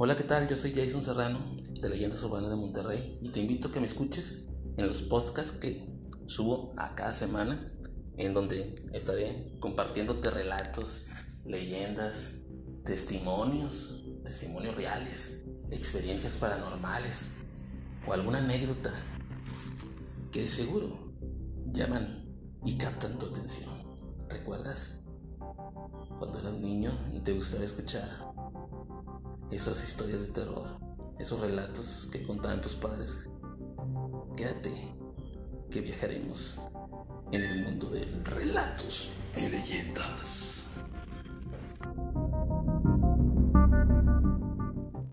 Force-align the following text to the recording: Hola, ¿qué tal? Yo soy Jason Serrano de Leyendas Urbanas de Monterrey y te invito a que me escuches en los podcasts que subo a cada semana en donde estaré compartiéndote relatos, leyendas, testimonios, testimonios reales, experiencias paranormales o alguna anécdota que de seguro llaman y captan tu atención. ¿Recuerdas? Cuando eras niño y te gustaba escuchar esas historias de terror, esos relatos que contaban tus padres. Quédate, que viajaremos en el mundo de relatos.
Hola, 0.00 0.16
¿qué 0.16 0.22
tal? 0.22 0.46
Yo 0.46 0.54
soy 0.54 0.72
Jason 0.72 1.02
Serrano 1.02 1.40
de 1.80 1.88
Leyendas 1.88 2.22
Urbanas 2.22 2.50
de 2.50 2.54
Monterrey 2.54 3.14
y 3.20 3.30
te 3.30 3.40
invito 3.40 3.66
a 3.66 3.72
que 3.72 3.80
me 3.80 3.86
escuches 3.86 4.46
en 4.76 4.86
los 4.86 5.02
podcasts 5.02 5.50
que 5.58 5.92
subo 6.26 6.72
a 6.76 6.94
cada 6.94 7.12
semana 7.12 7.66
en 8.16 8.32
donde 8.32 8.76
estaré 8.92 9.56
compartiéndote 9.58 10.30
relatos, 10.30 11.08
leyendas, 11.44 12.46
testimonios, 12.84 14.04
testimonios 14.22 14.76
reales, 14.76 15.46
experiencias 15.72 16.36
paranormales 16.36 17.38
o 18.06 18.12
alguna 18.12 18.38
anécdota 18.38 18.92
que 20.30 20.42
de 20.42 20.48
seguro 20.48 21.12
llaman 21.72 22.24
y 22.64 22.78
captan 22.78 23.18
tu 23.18 23.26
atención. 23.26 23.74
¿Recuerdas? 24.28 25.00
Cuando 26.20 26.38
eras 26.38 26.54
niño 26.54 26.92
y 27.12 27.18
te 27.18 27.32
gustaba 27.32 27.64
escuchar 27.64 28.27
esas 29.50 29.82
historias 29.82 30.22
de 30.22 30.32
terror, 30.32 30.78
esos 31.18 31.40
relatos 31.40 32.08
que 32.12 32.22
contaban 32.22 32.60
tus 32.60 32.74
padres. 32.74 33.28
Quédate, 34.36 34.72
que 35.70 35.80
viajaremos 35.80 36.60
en 37.32 37.42
el 37.42 37.64
mundo 37.64 37.90
de 37.90 38.04
relatos. 38.24 39.14